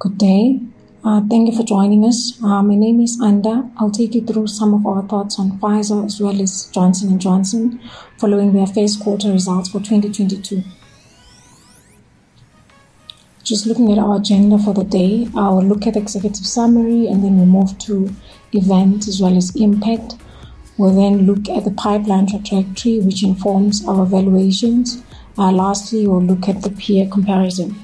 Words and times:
Good 0.00 0.16
day. 0.16 0.60
Uh, 1.02 1.22
thank 1.28 1.50
you 1.50 1.56
for 1.56 1.64
joining 1.64 2.04
us. 2.04 2.40
Uh, 2.40 2.62
my 2.62 2.76
name 2.76 3.00
is 3.00 3.20
Anda. 3.20 3.68
I'll 3.78 3.90
take 3.90 4.14
you 4.14 4.24
through 4.24 4.46
some 4.46 4.72
of 4.72 4.86
our 4.86 5.02
thoughts 5.02 5.40
on 5.40 5.58
Pfizer 5.58 6.04
as 6.04 6.20
well 6.20 6.40
as 6.40 6.70
Johnson 6.70 7.18
& 7.18 7.20
Johnson 7.20 7.80
following 8.16 8.52
their 8.52 8.68
first 8.68 9.00
quarter 9.00 9.32
results 9.32 9.70
for 9.70 9.80
2022. 9.80 10.62
Just 13.42 13.66
looking 13.66 13.90
at 13.90 13.98
our 13.98 14.18
agenda 14.18 14.56
for 14.56 14.72
the 14.72 14.84
day, 14.84 15.26
I'll 15.34 15.64
look 15.64 15.84
at 15.84 15.94
the 15.94 16.00
executive 16.00 16.46
summary 16.46 17.08
and 17.08 17.24
then 17.24 17.36
we 17.40 17.44
move 17.44 17.76
to 17.78 18.14
event 18.52 19.08
as 19.08 19.20
well 19.20 19.36
as 19.36 19.56
impact. 19.56 20.14
We'll 20.76 20.94
then 20.94 21.26
look 21.26 21.48
at 21.48 21.64
the 21.64 21.72
pipeline 21.72 22.28
trajectory, 22.28 23.00
which 23.00 23.24
informs 23.24 23.84
our 23.84 24.06
valuations. 24.06 25.02
Uh, 25.36 25.50
lastly, 25.50 26.06
we'll 26.06 26.22
look 26.22 26.48
at 26.48 26.62
the 26.62 26.70
peer 26.70 27.08
comparison. 27.08 27.74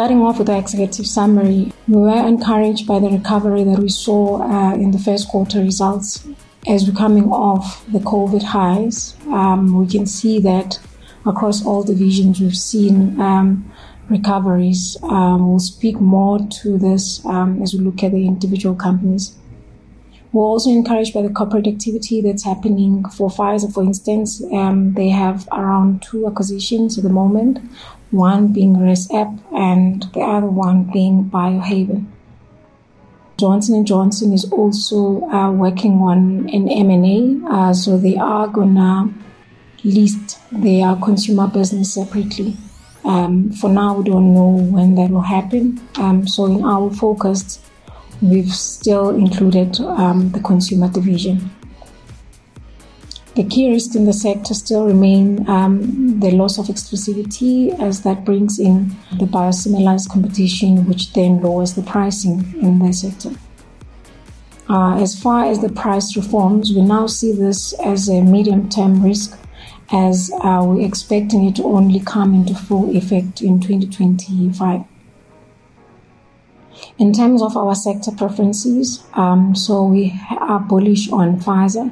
Starting 0.00 0.22
off 0.22 0.38
with 0.38 0.46
the 0.46 0.56
executive 0.56 1.06
summary, 1.06 1.70
we 1.86 2.00
were 2.00 2.26
encouraged 2.26 2.86
by 2.86 2.98
the 2.98 3.10
recovery 3.10 3.64
that 3.64 3.78
we 3.78 3.90
saw 3.90 4.40
uh, 4.40 4.72
in 4.72 4.92
the 4.92 4.98
first 4.98 5.28
quarter 5.28 5.60
results. 5.60 6.26
As 6.66 6.88
we're 6.88 6.96
coming 6.96 7.24
off 7.24 7.84
the 7.92 7.98
COVID 7.98 8.42
highs, 8.42 9.14
um, 9.26 9.78
we 9.78 9.86
can 9.86 10.06
see 10.06 10.40
that 10.40 10.80
across 11.26 11.66
all 11.66 11.82
divisions 11.82 12.40
we've 12.40 12.56
seen 12.56 13.20
um, 13.20 13.70
recoveries. 14.08 14.96
Um, 15.02 15.50
we'll 15.50 15.58
speak 15.58 16.00
more 16.00 16.38
to 16.62 16.78
this 16.78 17.22
um, 17.26 17.60
as 17.60 17.74
we 17.74 17.80
look 17.80 18.02
at 18.02 18.12
the 18.12 18.26
individual 18.26 18.74
companies. 18.74 19.36
We're 20.32 20.44
also 20.44 20.70
encouraged 20.70 21.12
by 21.12 21.20
the 21.20 21.28
corporate 21.28 21.66
activity 21.66 22.22
that's 22.22 22.44
happening 22.44 23.04
for 23.10 23.28
Pfizer. 23.28 23.70
For 23.70 23.82
instance, 23.82 24.42
um, 24.52 24.94
they 24.94 25.10
have 25.10 25.46
around 25.52 26.00
two 26.00 26.26
acquisitions 26.26 26.96
at 26.96 27.04
the 27.04 27.10
moment, 27.10 27.58
one 28.10 28.52
being 28.52 28.76
ResApp 28.76 29.38
and 29.52 30.02
the 30.14 30.20
other 30.20 30.46
one 30.46 30.84
being 30.92 31.24
Biohaven. 31.24 32.06
Johnson 33.38 33.84
& 33.84 33.86
Johnson 33.86 34.32
is 34.32 34.50
also 34.52 35.22
uh, 35.30 35.50
working 35.50 35.94
on 36.00 36.50
an 36.50 36.68
M&A, 36.68 37.40
uh, 37.50 37.72
so 37.72 37.96
they 37.96 38.16
are 38.16 38.46
gonna 38.48 39.12
list 39.82 40.38
their 40.52 40.94
consumer 40.96 41.46
business 41.46 41.94
separately. 41.94 42.56
Um, 43.02 43.50
for 43.52 43.70
now, 43.70 43.94
we 43.94 44.04
don't 44.04 44.34
know 44.34 44.48
when 44.48 44.94
that 44.96 45.10
will 45.10 45.22
happen. 45.22 45.80
Um, 45.96 46.28
so 46.28 46.46
in 46.46 46.64
our 46.64 46.90
focus, 46.90 47.60
we've 48.20 48.52
still 48.52 49.10
included 49.10 49.80
um, 49.80 50.30
the 50.32 50.40
consumer 50.40 50.88
division. 50.90 51.50
The 53.36 53.44
key 53.44 53.70
risks 53.70 53.94
in 53.94 54.06
the 54.06 54.12
sector 54.12 54.54
still 54.54 54.86
remain 54.86 55.48
um, 55.48 56.18
the 56.18 56.32
loss 56.32 56.58
of 56.58 56.66
exclusivity, 56.66 57.78
as 57.80 58.02
that 58.02 58.24
brings 58.24 58.58
in 58.58 58.88
the 59.18 59.24
biosimilars 59.24 60.08
competition, 60.10 60.86
which 60.86 61.12
then 61.12 61.40
lowers 61.40 61.74
the 61.74 61.82
pricing 61.82 62.54
in 62.60 62.80
the 62.80 62.92
sector. 62.92 63.30
Uh, 64.68 65.00
as 65.00 65.20
far 65.20 65.44
as 65.44 65.60
the 65.60 65.68
price 65.68 66.16
reforms, 66.16 66.72
we 66.72 66.82
now 66.82 67.06
see 67.06 67.32
this 67.32 67.72
as 67.74 68.08
a 68.08 68.20
medium 68.20 68.68
term 68.68 69.02
risk, 69.02 69.38
as 69.92 70.32
uh, 70.42 70.62
we're 70.64 70.86
expecting 70.86 71.44
it 71.46 71.56
to 71.56 71.64
only 71.64 72.00
come 72.00 72.34
into 72.34 72.54
full 72.54 72.96
effect 72.96 73.42
in 73.42 73.60
2025. 73.60 74.84
In 77.00 77.12
terms 77.14 77.40
of 77.40 77.56
our 77.56 77.74
sector 77.74 78.12
preferences, 78.12 79.02
um, 79.14 79.56
so 79.56 79.84
we 79.84 80.20
are 80.38 80.60
bullish 80.60 81.10
on 81.10 81.40
Pfizer 81.40 81.90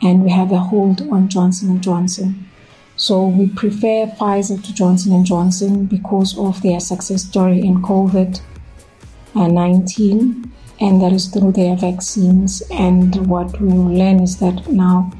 and 0.00 0.24
we 0.24 0.30
have 0.30 0.50
a 0.50 0.58
hold 0.58 1.02
on 1.12 1.28
Johnson 1.28 1.78
& 1.80 1.82
Johnson. 1.82 2.48
So 2.96 3.26
we 3.26 3.48
prefer 3.48 4.06
Pfizer 4.06 4.64
to 4.64 4.72
Johnson 4.72 5.22
& 5.24 5.26
Johnson 5.26 5.84
because 5.84 6.38
of 6.38 6.62
their 6.62 6.80
success 6.80 7.24
story 7.24 7.60
in 7.60 7.82
COVID-19 7.82 10.50
and 10.80 11.02
that 11.02 11.12
is 11.12 11.26
through 11.26 11.52
their 11.52 11.76
vaccines. 11.76 12.62
And 12.70 13.26
what 13.26 13.60
we 13.60 13.68
will 13.68 13.92
learn 13.92 14.20
is 14.20 14.38
that 14.38 14.68
now 14.68 15.12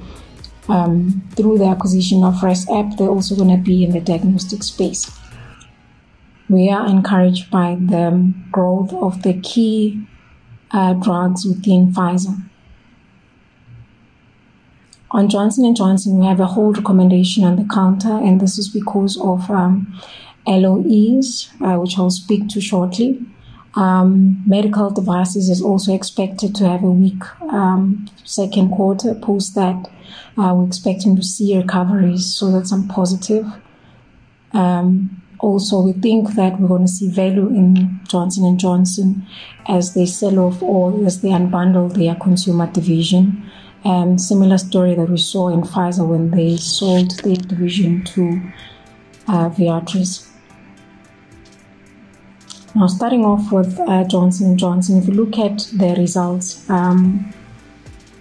um, 0.71 1.28
through 1.37 1.59
the 1.59 1.66
acquisition 1.66 2.25
of 2.25 2.37
ResApp, 2.37 2.97
they're 2.97 3.09
also 3.09 3.37
going 3.37 3.55
to 3.55 3.62
be 3.62 3.84
in 3.84 3.91
the 3.91 4.00
diagnostic 4.00 4.62
space. 4.62 5.10
We 6.49 6.71
are 6.71 6.87
encouraged 6.87 7.51
by 7.51 7.77
the 7.81 8.33
growth 8.53 8.93
of 8.93 9.23
the 9.23 9.41
key 9.41 10.07
uh, 10.71 10.95
drugs 10.95 11.45
within 11.45 11.93
Pfizer. 11.93 12.43
On 15.11 15.29
Johnson 15.29 15.75
& 15.75 15.77
Johnson, 15.77 16.19
we 16.19 16.27
have 16.27 16.41
a 16.41 16.47
hold 16.47 16.79
recommendation 16.79 17.45
on 17.45 17.57
the 17.57 17.65
counter, 17.73 18.12
and 18.12 18.41
this 18.41 18.59
is 18.59 18.69
because 18.69 19.19
of 19.21 19.51
um, 19.51 20.01
LOEs, 20.47 21.49
uh, 21.61 21.77
which 21.77 21.99
I'll 21.99 22.11
speak 22.11 22.49
to 22.49 22.61
shortly. 22.61 23.25
Um, 23.75 24.43
medical 24.47 24.91
devices 24.91 25.49
is 25.49 25.61
also 25.61 25.95
expected 25.95 26.55
to 26.57 26.69
have 26.69 26.83
a 26.83 26.91
weak 26.91 27.23
um, 27.43 28.09
second 28.25 28.71
quarter. 28.71 29.15
Post 29.15 29.55
that, 29.55 29.89
uh, 30.39 30.55
we're 30.55 30.67
expecting 30.67 31.15
to 31.17 31.23
see 31.23 31.57
recoveries, 31.57 32.27
so 32.27 32.51
that's 32.51 32.71
some 32.71 32.89
positive. 32.89 33.47
Um, 34.53 35.23
also, 35.47 35.81
we 35.81 35.93
think 35.93 36.34
that 36.34 36.59
we're 36.59 36.67
going 36.67 36.87
to 36.87 36.93
see 36.93 37.09
value 37.09 37.47
in 37.47 38.01
Johnson 38.09 38.45
and 38.45 38.59
Johnson 38.59 39.25
as 39.69 39.95
they 39.95 40.05
sell 40.05 40.41
off 40.41 40.61
or 40.61 41.07
as 41.07 41.21
they 41.21 41.29
unbundle 41.29 41.95
their 41.95 42.17
consumer 42.17 42.67
division. 42.67 43.49
Um, 43.84 44.19
similar 44.19 44.59
story 44.59 44.97
that 44.97 45.09
we 45.09 45.19
saw 45.19 45.51
in 45.51 45.62
Pfizer 45.62 46.05
when 46.05 46.33
they 46.33 46.57
sold 46.57 47.12
their 47.21 47.37
division 47.37 48.03
to 48.07 48.43
uh, 49.29 49.49
Viatris. 49.51 50.29
Now, 52.75 52.89
starting 52.89 53.25
off 53.25 53.53
with 53.53 53.78
uh, 53.78 54.03
Johnson 54.03 54.59
Johnson, 54.59 54.99
if 54.99 55.07
you 55.07 55.15
look 55.15 55.39
at 55.39 55.59
the 55.73 55.95
results 55.97 56.69
um, 56.69 57.33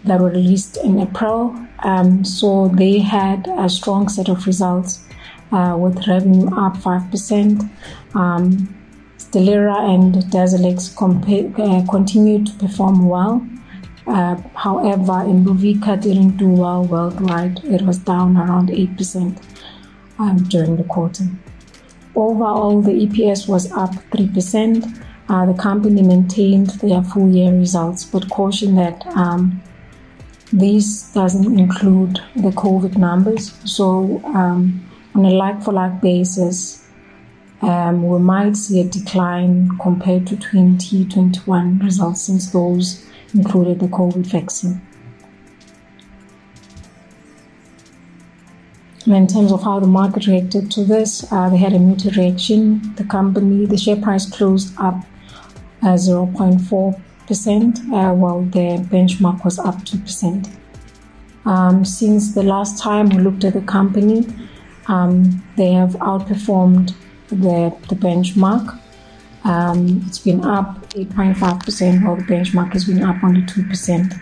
that 0.03 0.21
were 0.21 0.29
released 0.29 0.77
in 0.77 0.99
April, 0.99 1.55
um, 1.79 2.23
so 2.23 2.67
they 2.67 2.99
had 2.99 3.47
a 3.57 3.67
strong 3.67 4.09
set 4.09 4.29
of 4.29 4.45
results 4.45 5.04
uh, 5.51 5.75
with 5.77 6.07
revenue 6.07 6.47
up 6.55 6.77
5%. 6.77 7.69
Um, 8.13 8.75
and 9.33 10.15
Darzalex 10.31 10.95
compa- 10.95 11.51
uh, 11.59 11.91
continued 11.91 12.47
to 12.47 12.53
perform 12.53 13.09
well. 13.09 13.45
Uh, 14.07 14.35
however, 14.55 15.25
Imbruvica 15.25 16.01
didn't 16.01 16.37
do 16.37 16.47
well 16.47 16.85
worldwide. 16.85 17.63
It 17.65 17.81
was 17.81 17.97
down 17.97 18.37
around 18.37 18.69
8% 18.69 19.41
um, 20.19 20.37
during 20.43 20.77
the 20.77 20.83
quarter. 20.83 21.25
Overall, 22.15 22.81
the 22.81 22.91
EPS 22.91 23.47
was 23.47 23.71
up 23.71 23.91
3%. 24.11 25.03
Uh, 25.27 25.45
the 25.47 25.53
company 25.53 26.01
maintained 26.01 26.69
their 26.81 27.01
full 27.01 27.29
year 27.29 27.51
results, 27.51 28.05
but 28.05 28.29
cautioned 28.29 28.77
that 28.77 29.05
um, 29.07 29.61
this 30.53 31.11
doesn't 31.13 31.59
include 31.59 32.19
the 32.35 32.51
COVID 32.51 32.97
numbers. 32.97 33.53
So, 33.65 34.21
um, 34.25 34.85
on 35.15 35.25
a 35.25 35.29
like 35.29 35.63
for 35.63 35.71
like 35.71 36.01
basis, 36.01 36.85
um, 37.61 38.07
we 38.07 38.19
might 38.19 38.57
see 38.57 38.81
a 38.81 38.83
decline 38.83 39.69
compared 39.79 40.27
to 40.27 40.35
2021 40.35 41.79
results 41.79 42.23
since 42.23 42.51
those 42.51 43.05
included 43.33 43.79
the 43.79 43.87
COVID 43.87 44.25
vaccine. 44.25 44.81
In 49.07 49.27
terms 49.27 49.51
of 49.51 49.63
how 49.63 49.79
the 49.79 49.87
market 49.87 50.27
reacted 50.27 50.69
to 50.71 50.83
this, 50.83 51.31
uh, 51.31 51.49
they 51.49 51.57
had 51.57 51.73
a 51.73 51.79
muted 51.79 52.17
reaction. 52.17 52.95
The 52.95 53.03
company, 53.03 53.67
the 53.67 53.77
share 53.77 53.97
price 53.97 54.27
closed 54.29 54.73
up 54.79 54.95
uh, 55.83 55.93
0.4%, 55.93 57.93
uh, 57.93 58.13
while 58.15 58.41
the 58.41 58.83
benchmark 58.89 59.45
was 59.45 59.59
up 59.59 59.75
2%. 59.85 60.49
Um, 61.45 61.85
since 61.85 62.33
the 62.33 62.41
last 62.41 62.81
time 62.81 63.09
we 63.09 63.19
looked 63.19 63.43
at 63.43 63.53
the 63.53 63.61
company, 63.61 64.25
um, 64.87 65.43
they 65.57 65.71
have 65.71 65.91
outperformed 65.93 66.93
the, 67.29 67.75
the 67.89 67.95
benchmark. 67.95 68.79
Um, 69.43 70.03
it's 70.07 70.19
been 70.19 70.43
up 70.43 70.89
8.5%, 70.89 72.03
while 72.05 72.15
the 72.15 72.23
benchmark 72.23 72.73
has 72.73 72.85
been 72.85 73.03
up 73.03 73.23
only 73.23 73.41
2%. 73.41 74.19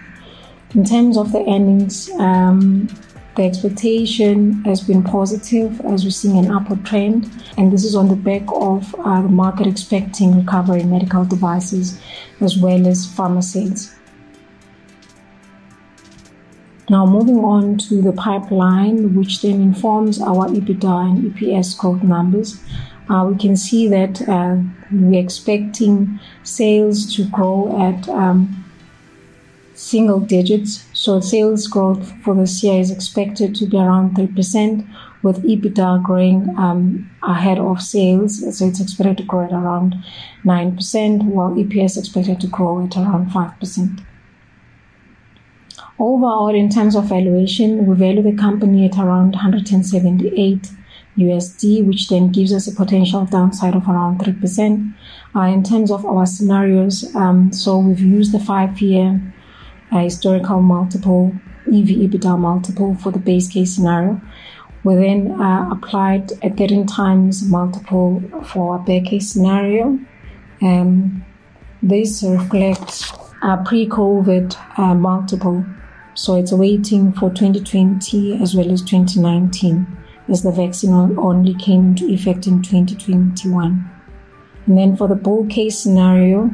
In 0.76 0.84
terms 0.84 1.18
of 1.18 1.32
the 1.32 1.40
earnings, 1.40 2.10
um, 2.20 2.88
the 3.36 3.44
expectation 3.44 4.64
has 4.64 4.82
been 4.82 5.02
positive 5.02 5.82
as 5.82 6.04
we're 6.04 6.12
seeing 6.12 6.38
an 6.38 6.52
upward 6.52 6.86
trend, 6.86 7.32
and 7.58 7.72
this 7.72 7.84
is 7.84 7.96
on 7.96 8.08
the 8.08 8.16
back 8.16 8.44
of 8.48 8.94
uh, 9.00 9.22
the 9.22 9.30
market 9.30 9.66
expecting 9.66 10.38
recovery 10.38 10.82
in 10.82 10.92
medical 10.92 11.26
devices 11.26 12.00
as 12.42 12.58
well 12.58 12.88
as 12.88 13.08
pharma 13.08 13.44
sales. 13.44 13.96
Now, 16.90 17.06
moving 17.06 17.40
on 17.40 17.78
to 17.90 18.02
the 18.02 18.12
pipeline, 18.12 19.16
which 19.16 19.42
then 19.42 19.62
informs 19.62 20.22
our 20.22 20.48
EBITDA 20.48 21.10
and 21.10 21.34
EPS 21.34 21.78
growth 21.78 22.04
numbers, 22.04 22.62
uh, 23.10 23.26
we 23.30 23.38
can 23.38 23.56
see 23.56 23.88
that 23.88 24.28
uh, 24.28 24.58
we're 24.92 25.24
expecting 25.24 26.20
sales 26.44 27.16
to 27.16 27.26
grow 27.30 27.82
at 27.82 28.08
um, 28.10 28.66
single 29.74 30.20
digits. 30.20 30.86
So 30.94 31.20
sales 31.20 31.68
growth 31.68 32.12
for 32.24 32.36
this 32.36 32.64
year 32.64 32.80
is 32.80 32.92
expected 32.92 33.56
to 33.56 33.66
be 33.66 33.78
around 33.78 34.16
3%, 34.16 34.88
with 35.22 35.44
EBITDA 35.44 36.04
growing 36.04 36.54
um, 36.58 37.10
ahead 37.24 37.58
of 37.58 37.82
sales. 37.82 38.40
So 38.58 38.68
it's 38.68 38.82
expected 38.82 39.18
to 39.18 39.24
grow 39.24 39.46
at 39.46 39.54
around 39.54 39.96
9%, 40.44 41.24
while 41.24 41.52
EPS 41.52 41.86
is 41.86 41.98
expected 41.98 42.42
to 42.42 42.48
grow 42.48 42.86
at 42.86 42.96
around 42.98 43.32
5%. 43.32 44.04
Overall, 46.00 46.56
in 46.56 46.70
terms 46.70 46.96
of 46.96 47.06
valuation, 47.06 47.86
we 47.86 47.96
value 47.96 48.24
the 48.24 48.36
company 48.36 48.86
at 48.86 48.98
around 48.98 49.34
178 49.34 50.72
USD, 51.18 51.86
which 51.86 52.10
then 52.10 52.32
gives 52.32 52.52
us 52.52 52.68
a 52.68 52.76
potential 52.76 53.26
downside 53.26 53.76
of 53.76 53.88
around 53.88 54.20
3%. 54.20 54.94
Uh, 55.36 55.42
in 55.42 55.64
terms 55.64 55.92
of 55.92 56.06
our 56.06 56.26
scenarios, 56.26 57.16
um, 57.16 57.52
so 57.54 57.78
we've 57.78 58.00
used 58.00 58.32
the 58.32 58.40
five 58.40 58.82
year 58.82 59.22
uh, 59.92 60.00
historical 60.00 60.62
multiple, 60.62 61.32
EV 61.68 61.90
EBITDA 62.06 62.38
multiple 62.40 62.96
for 62.96 63.12
the 63.12 63.20
base 63.20 63.48
case 63.48 63.76
scenario. 63.76 64.20
We 64.84 64.96
then 64.96 65.40
uh, 65.40 65.70
applied 65.72 66.32
a 66.44 66.50
13 66.50 66.88
times 66.88 67.48
multiple 67.48 68.22
for 68.46 68.76
a 68.76 68.80
bear 68.80 69.02
case 69.02 69.32
scenario. 69.32 70.00
Um, 70.62 71.24
this 71.82 72.24
reflects 72.24 73.12
a 73.42 73.64
pre 73.66 73.88
COVID 73.88 74.80
uh, 74.80 74.96
multiple. 74.96 75.64
So 76.16 76.36
it's 76.36 76.52
waiting 76.52 77.12
for 77.14 77.30
2020 77.30 78.42
as 78.42 78.56
well 78.56 78.72
as 78.72 78.82
2019 78.84 79.88
as 80.30 80.44
the 80.44 80.52
vaccine 80.52 80.94
only 81.18 81.54
came 81.56 81.88
into 81.88 82.08
effect 82.08 82.48
in 82.48 82.62
2021. 82.62 83.90
And 84.66 84.78
then 84.78 84.96
for 84.96 85.08
the 85.08 85.16
bull 85.16 85.46
case 85.48 85.80
scenario, 85.80 86.52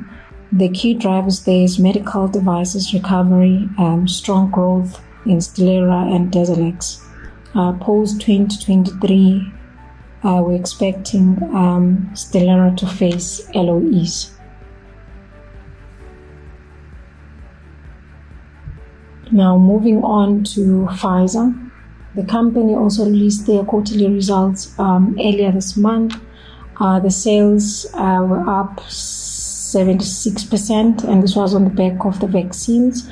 the 0.52 0.70
key 0.70 0.96
drivers 0.96 1.44
there 1.44 1.64
is 1.64 1.78
medical 1.78 2.28
devices 2.28 2.94
recovery, 2.94 3.70
um, 3.78 4.08
strong 4.08 4.50
growth 4.50 5.02
in 5.26 5.38
Stelara 5.38 6.16
and 6.16 6.32
Darzalex. 6.32 7.06
Uh, 7.54 7.74
Post 7.74 8.22
2023, 8.22 9.52
uh, 10.24 10.42
we're 10.44 10.56
expecting 10.56 11.38
um, 11.54 12.12
to 12.16 12.88
face 12.88 13.48
LOEs. 13.54 14.39
Now, 19.32 19.58
moving 19.58 20.04
on 20.04 20.44
to 20.56 20.88
Pfizer. 20.92 21.54
The 22.16 22.24
company 22.24 22.74
also 22.74 23.06
released 23.06 23.46
their 23.46 23.64
quarterly 23.64 24.10
results 24.10 24.74
um, 24.80 25.16
earlier 25.20 25.52
this 25.52 25.78
month. 25.78 26.20
Uh, 26.80 27.00
the 27.00 27.12
sales 27.12 27.86
uh, 27.94 28.26
were 28.28 28.50
up 28.50 28.80
76%, 28.80 31.04
and 31.04 31.22
this 31.22 31.36
was 31.36 31.54
on 31.54 31.66
the 31.66 31.70
back 31.70 32.04
of 32.06 32.20
the 32.20 32.26
vaccines. 32.28 33.08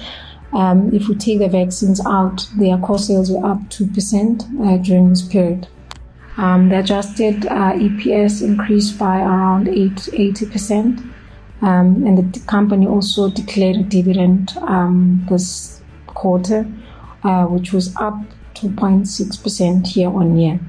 Um, 0.53 0.91
if 0.93 1.07
we 1.07 1.13
take 1.15 1.37
the 1.39 1.49
vaccines 1.49 1.99
out, 2.05 2.47
their 2.57 2.77
core 2.77 2.97
sales 2.97 3.29
were 3.29 3.45
up 3.45 3.59
2% 3.69 4.65
uh, 4.65 4.77
during 4.77 5.09
this 5.09 5.21
period. 5.21 5.67
Um, 6.37 6.69
the 6.69 6.79
adjusted 6.79 7.45
uh, 7.47 7.73
EPS 7.73 8.41
increased 8.41 8.97
by 8.97 9.19
around 9.19 9.67
8, 9.67 9.91
80%. 9.91 11.13
Um, 11.61 12.05
and 12.05 12.33
the 12.33 12.39
company 12.41 12.87
also 12.87 13.29
declared 13.29 13.77
a 13.77 13.83
dividend 13.83 14.55
um, 14.57 15.25
this 15.29 15.76
quarter, 16.21 16.65
uh, 17.23 17.45
which 17.45 17.71
was 17.71 17.95
up 17.97 18.17
2.6% 18.55 19.95
year 19.95 20.09
on 20.09 20.37
year. 20.37 20.59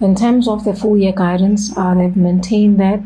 In 0.00 0.14
terms 0.14 0.46
of 0.48 0.64
the 0.64 0.74
full 0.74 0.96
year 0.96 1.12
guidance, 1.12 1.76
uh, 1.76 1.94
they've 1.94 2.16
maintained 2.16 2.78
that. 2.80 3.02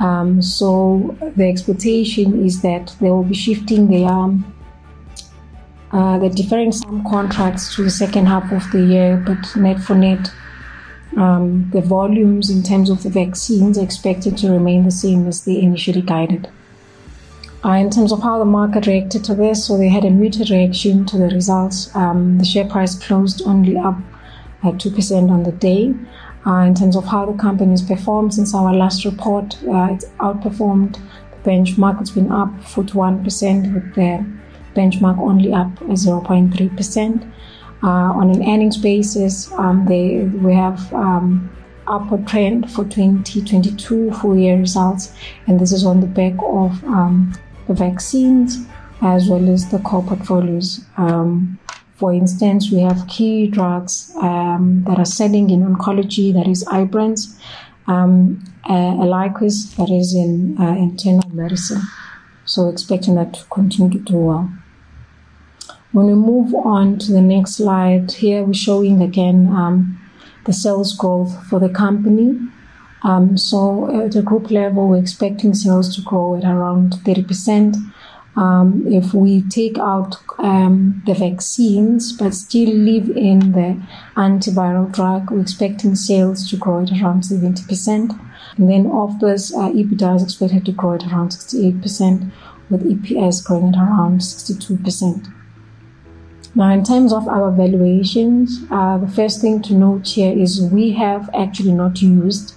Um, 0.00 0.42
so 0.42 1.16
the 1.36 1.48
expectation 1.48 2.44
is 2.44 2.62
that 2.62 2.94
they 3.00 3.10
will 3.10 3.24
be 3.24 3.34
shifting 3.34 3.88
their 3.88 4.08
um, 4.08 4.54
uh, 5.90 6.18
they're 6.18 6.28
deferring 6.28 6.72
some 6.72 7.02
contracts 7.08 7.74
to 7.74 7.82
the 7.82 7.90
second 7.90 8.26
half 8.26 8.52
of 8.52 8.70
the 8.72 8.82
year, 8.84 9.16
but 9.26 9.56
net 9.56 9.80
for 9.80 9.94
net, 9.94 10.30
um, 11.16 11.70
the 11.72 11.80
volumes 11.80 12.50
in 12.50 12.62
terms 12.62 12.90
of 12.90 13.02
the 13.02 13.08
vaccines 13.08 13.78
are 13.78 13.84
expected 13.84 14.36
to 14.36 14.50
remain 14.50 14.84
the 14.84 14.90
same 14.90 15.26
as 15.26 15.44
they 15.44 15.58
initially 15.58 16.02
guided. 16.02 16.48
Uh, 17.64 17.70
in 17.70 17.90
terms 17.90 18.12
of 18.12 18.22
how 18.22 18.38
the 18.38 18.44
market 18.44 18.86
reacted 18.86 19.24
to 19.24 19.34
this, 19.34 19.66
so 19.66 19.76
they 19.76 19.88
had 19.88 20.04
a 20.04 20.10
muted 20.10 20.48
reaction 20.48 21.04
to 21.04 21.18
the 21.18 21.28
results. 21.30 21.94
Um, 21.94 22.38
the 22.38 22.44
share 22.44 22.68
price 22.68 22.94
closed 22.96 23.42
only 23.44 23.76
up 23.76 23.98
at 24.62 24.74
2% 24.74 25.30
on 25.30 25.42
the 25.42 25.52
day. 25.52 25.92
Uh, 26.46 26.60
in 26.60 26.74
terms 26.74 26.94
of 26.94 27.04
how 27.04 27.26
the 27.26 27.36
company 27.36 27.72
has 27.72 27.82
performed 27.82 28.32
since 28.32 28.54
our 28.54 28.72
last 28.72 29.04
report, 29.04 29.56
uh, 29.64 29.88
it's 29.90 30.04
outperformed 30.20 30.94
the 31.32 31.50
benchmark. 31.50 32.00
It's 32.00 32.12
been 32.12 32.30
up 32.30 32.48
41% 32.60 33.74
with 33.74 33.94
the 33.96 34.24
benchmark 34.76 35.18
only 35.18 35.52
up 35.52 35.74
0.3%. 35.80 37.32
Uh, 37.82 37.86
on 37.86 38.30
an 38.30 38.42
earnings 38.48 38.76
basis, 38.76 39.50
um, 39.52 39.84
they, 39.86 40.24
we 40.42 40.54
have 40.54 40.92
um, 40.94 41.50
upward 41.88 42.26
trend 42.26 42.70
for 42.70 42.84
2022 42.84 44.12
full 44.12 44.36
year 44.36 44.56
results, 44.56 45.12
and 45.46 45.58
this 45.58 45.72
is 45.72 45.84
on 45.84 46.00
the 46.00 46.06
back 46.06 46.34
of 46.42 46.82
um, 46.84 47.32
the 47.68 47.74
vaccines 47.74 48.66
as 49.00 49.28
well 49.28 49.48
as 49.48 49.70
the 49.70 49.78
core 49.78 50.02
portfolios. 50.02 50.84
Um, 50.96 51.58
for 51.94 52.12
instance, 52.12 52.70
we 52.70 52.80
have 52.80 53.06
key 53.08 53.46
drugs 53.46 54.12
um, 54.16 54.84
that 54.86 54.98
are 54.98 55.04
selling 55.04 55.50
in 55.50 55.62
oncology, 55.62 56.32
that 56.32 56.48
is 56.48 56.64
Ibrance, 56.64 57.38
um, 57.86 58.44
uh, 58.64 58.94
Eliquis, 59.02 59.76
that 59.76 59.90
is 59.90 60.14
in 60.14 60.56
uh, 60.60 60.76
internal 60.76 61.28
medicine. 61.30 61.82
So 62.44 62.68
expecting 62.68 63.14
that 63.16 63.34
to 63.34 63.44
continue 63.50 63.98
to 63.98 63.98
do 63.98 64.16
well. 64.16 64.52
When 65.92 66.06
we 66.06 66.14
move 66.14 66.54
on 66.54 66.98
to 66.98 67.12
the 67.12 67.20
next 67.20 67.56
slide, 67.56 68.12
here 68.12 68.44
we're 68.44 68.54
showing 68.54 69.02
again 69.02 69.48
um, 69.48 70.00
the 70.44 70.52
sales 70.52 70.94
growth 70.94 71.46
for 71.48 71.58
the 71.58 71.68
company. 71.68 72.38
Um, 73.02 73.38
so 73.38 74.04
at 74.04 74.16
a 74.16 74.22
group 74.22 74.50
level, 74.50 74.88
we're 74.88 74.98
expecting 74.98 75.54
sales 75.54 75.94
to 75.96 76.02
grow 76.02 76.36
at 76.36 76.44
around 76.44 76.94
30%. 76.94 77.76
Um, 78.36 78.84
if 78.86 79.14
we 79.14 79.42
take 79.42 79.78
out 79.78 80.16
um, 80.38 81.02
the 81.06 81.14
vaccines 81.14 82.12
but 82.12 82.34
still 82.34 82.68
leave 82.68 83.10
in 83.10 83.52
the 83.52 83.82
antiviral 84.16 84.92
drug, 84.92 85.30
we're 85.30 85.40
expecting 85.40 85.94
sales 85.96 86.48
to 86.50 86.56
grow 86.56 86.82
at 86.82 86.92
around 86.92 87.22
70%. 87.22 88.20
And 88.56 88.70
then 88.70 88.86
of 88.86 89.18
this, 89.20 89.52
uh, 89.54 89.70
EBITDA 89.70 90.16
is 90.16 90.22
expected 90.22 90.66
to 90.66 90.72
grow 90.72 90.94
at 90.94 91.04
around 91.04 91.30
68%, 91.30 92.30
with 92.70 92.84
EPS 92.84 93.44
growing 93.44 93.74
at 93.74 93.80
around 93.80 94.20
62%. 94.20 95.32
Now, 96.54 96.72
in 96.72 96.82
terms 96.82 97.12
of 97.12 97.28
our 97.28 97.50
valuations, 97.50 98.58
uh, 98.70 98.98
the 98.98 99.08
first 99.08 99.40
thing 99.40 99.62
to 99.62 99.74
note 99.74 100.08
here 100.08 100.36
is 100.36 100.60
we 100.60 100.92
have 100.92 101.30
actually 101.34 101.72
not 101.72 102.02
used 102.02 102.54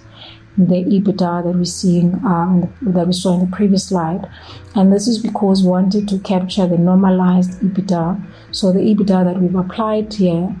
the 0.58 0.84
EBITDA 0.84 1.44
that 1.44 1.56
we're 1.56 1.64
seeing 1.64 2.14
um, 2.26 2.72
that 2.82 3.06
we 3.06 3.12
saw 3.12 3.34
in 3.34 3.50
the 3.50 3.56
previous 3.56 3.86
slide, 3.88 4.28
and 4.74 4.92
this 4.92 5.08
is 5.08 5.18
because 5.18 5.62
we 5.62 5.70
wanted 5.70 6.08
to 6.08 6.18
capture 6.18 6.66
the 6.66 6.76
normalized 6.76 7.60
EBITDA. 7.60 8.22
So 8.50 8.72
the 8.72 8.80
EBITDA 8.80 9.24
that 9.24 9.40
we've 9.40 9.54
applied 9.54 10.12
here 10.12 10.54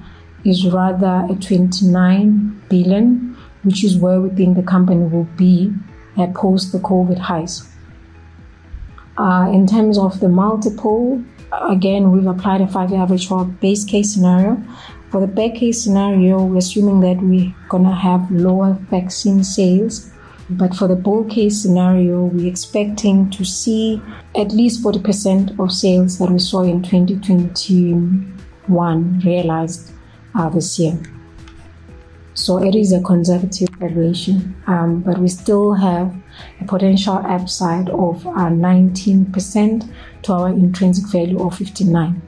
is 0.44 0.66
rather 0.66 1.26
a 1.30 1.34
29 1.36 2.62
billion, 2.68 3.36
which 3.62 3.84
is 3.84 3.96
where 3.96 4.20
we 4.20 4.30
think 4.30 4.56
the 4.56 4.62
company 4.62 5.04
will 5.04 5.28
be 5.36 5.72
at 6.18 6.34
post 6.34 6.72
the 6.72 6.78
COVID 6.78 7.18
highs. 7.18 7.68
Uh, 9.18 9.50
in 9.52 9.66
terms 9.66 9.98
of 9.98 10.20
the 10.20 10.28
multiple, 10.28 11.22
again, 11.52 12.12
we've 12.12 12.26
applied 12.26 12.60
a 12.62 12.66
five-year 12.66 13.00
average 13.00 13.28
for 13.28 13.44
base 13.44 13.84
case 13.84 14.14
scenario 14.14 14.62
for 15.12 15.20
the 15.20 15.26
bear 15.26 15.50
case 15.50 15.84
scenario, 15.84 16.42
we're 16.42 16.56
assuming 16.56 17.00
that 17.00 17.22
we're 17.22 17.54
to 17.70 17.84
have 17.90 18.30
lower 18.30 18.72
vaccine 18.90 19.44
sales. 19.44 20.10
But 20.48 20.74
for 20.74 20.88
the 20.88 20.96
bull 20.96 21.26
case 21.26 21.60
scenario, 21.60 22.24
we're 22.24 22.48
expecting 22.48 23.28
to 23.30 23.44
see 23.44 24.00
at 24.34 24.52
least 24.52 24.82
40% 24.82 25.60
of 25.60 25.70
sales 25.70 26.16
that 26.18 26.30
we 26.30 26.38
saw 26.38 26.62
in 26.62 26.82
2021 26.82 29.20
realized 29.20 29.92
uh, 30.34 30.48
this 30.48 30.78
year. 30.78 30.98
So 32.32 32.62
it 32.62 32.74
is 32.74 32.94
a 32.94 33.02
conservative 33.02 33.68
valuation, 33.78 34.56
um, 34.66 35.02
but 35.02 35.18
we 35.18 35.28
still 35.28 35.74
have 35.74 36.16
a 36.62 36.64
potential 36.64 37.20
upside 37.26 37.90
of 37.90 38.26
uh, 38.26 38.48
19% 38.48 39.92
to 40.22 40.32
our 40.32 40.48
intrinsic 40.48 41.06
value 41.08 41.38
of 41.38 41.58
59. 41.58 42.22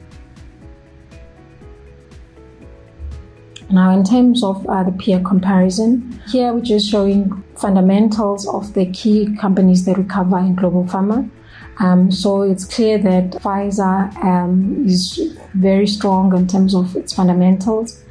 Now, 3.69 3.91
in 3.91 4.03
terms 4.03 4.43
of 4.43 4.65
uh, 4.67 4.83
the 4.83 4.91
peer 4.91 5.19
comparison, 5.19 6.21
here 6.27 6.53
we're 6.53 6.61
just 6.61 6.89
showing 6.89 7.43
fundamentals 7.55 8.47
of 8.47 8.73
the 8.73 8.85
key 8.91 9.35
companies 9.37 9.85
that 9.85 9.97
we 9.97 10.03
cover 10.03 10.37
in 10.37 10.55
global 10.55 10.83
pharma. 10.85 11.29
Um, 11.77 12.11
so 12.11 12.43
it's 12.43 12.63
clear 12.63 12.97
that 12.99 13.31
Pfizer 13.31 14.15
um, 14.23 14.85
is 14.85 15.37
very 15.55 15.87
strong 15.87 16.35
in 16.35 16.47
terms 16.47 16.73
of 16.73 16.95
its 16.95 17.13
fundamentals. 17.13 18.01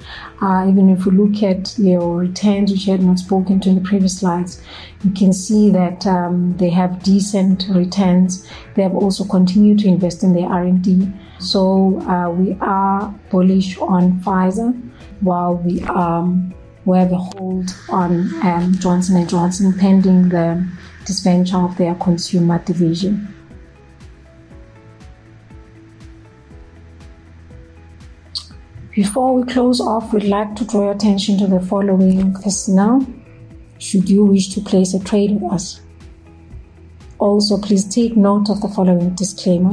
Uh, 0.42 0.66
even 0.68 0.90
if 0.90 1.06
we 1.06 1.12
look 1.12 1.42
at 1.42 1.78
your 1.78 2.18
returns, 2.18 2.70
which 2.70 2.88
I 2.88 2.92
had 2.92 3.02
not 3.02 3.18
spoken 3.18 3.61
to 3.61 3.70
in 3.70 3.76
the 3.76 3.80
previous 3.80 4.18
slides, 4.18 4.62
you 5.02 5.12
can 5.12 5.32
see 5.32 5.70
that 5.70 6.06
um, 6.06 6.56
they 6.58 6.70
have 6.70 7.02
decent 7.02 7.66
returns. 7.70 8.46
They 8.75 8.82
have 8.82 8.94
also 8.94 9.25
continued 9.25 9.78
to 9.80 9.88
invest 9.88 10.23
in 10.23 10.34
their 10.34 10.49
R&D. 10.49 11.11
So 11.38 12.00
uh, 12.03 12.31
we 12.31 12.57
are 12.61 13.14
bullish 13.31 13.79
on 13.79 14.21
Pfizer, 14.21 14.73
while 15.21 15.57
we 15.57 15.83
um, 15.83 16.55
we 16.85 16.99
have 16.99 17.12
a 17.12 17.17
hold 17.17 17.75
on 17.88 18.33
um, 18.45 18.75
Johnson 18.79 19.17
and 19.17 19.29
Johnson 19.29 19.73
pending 19.73 20.29
the 20.29 20.67
disventure 21.07 21.59
of 21.59 21.76
their 21.76 21.95
consumer 21.97 22.59
division. 22.59 23.35
Before 28.95 29.35
we 29.35 29.53
close 29.53 29.81
off, 29.81 30.12
we'd 30.12 30.25
like 30.25 30.55
to 30.57 30.64
draw 30.64 30.83
your 30.83 30.93
attention 30.93 31.37
to 31.38 31.47
the 31.49 31.59
following 31.59 32.33
personnel 32.33 33.05
should 33.79 34.09
you 34.09 34.25
wish 34.25 34.49
to 34.50 34.61
place 34.61 34.95
a 34.95 35.03
trade 35.03 35.41
with 35.41 35.53
us. 35.53 35.81
Also, 37.19 37.59
please 37.59 37.85
take 37.85 38.17
note 38.17 38.49
of 38.50 38.61
the 38.61 38.69
following 38.69 39.14
disclaimer. 39.14 39.73